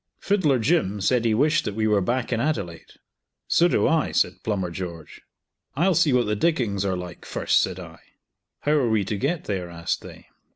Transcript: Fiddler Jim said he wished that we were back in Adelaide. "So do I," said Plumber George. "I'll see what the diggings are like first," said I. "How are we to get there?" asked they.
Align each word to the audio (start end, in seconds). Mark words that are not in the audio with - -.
Fiddler 0.17 0.57
Jim 0.57 0.99
said 0.99 1.25
he 1.25 1.35
wished 1.35 1.63
that 1.63 1.75
we 1.75 1.85
were 1.85 2.01
back 2.01 2.33
in 2.33 2.39
Adelaide. 2.39 2.93
"So 3.47 3.67
do 3.67 3.87
I," 3.87 4.11
said 4.11 4.41
Plumber 4.41 4.71
George. 4.71 5.21
"I'll 5.75 5.93
see 5.93 6.11
what 6.11 6.25
the 6.25 6.35
diggings 6.35 6.83
are 6.83 6.97
like 6.97 7.23
first," 7.23 7.59
said 7.59 7.79
I. 7.79 7.99
"How 8.61 8.71
are 8.71 8.89
we 8.89 9.05
to 9.05 9.15
get 9.15 9.43
there?" 9.43 9.69
asked 9.69 10.01
they. 10.01 10.25